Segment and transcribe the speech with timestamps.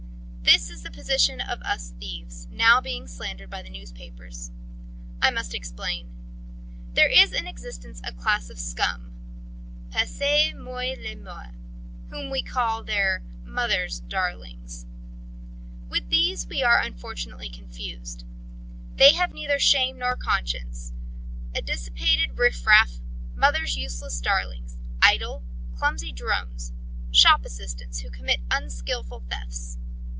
[0.43, 4.51] "This is the position of us thieves, now being slandered by the newspapers.
[5.21, 6.09] I must explain.
[6.93, 9.13] There is in existence a class of scum
[9.91, 11.53] passez moi le mot
[12.09, 14.85] whom we call their 'Mothers' Darlings.'
[15.89, 18.25] With these we are unfortunately confused.
[18.97, 20.91] They have neither shame nor conscience,
[21.55, 22.99] a dissipated riff raff,
[23.35, 25.43] mothers' useless darlings, idle,
[25.77, 26.73] clumsy drones,
[27.09, 29.77] shop assistants who commit unskilful thefts.